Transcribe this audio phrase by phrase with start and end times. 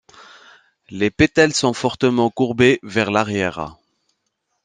[0.89, 3.77] Les pétales sont fortement courbés vers l'arrière.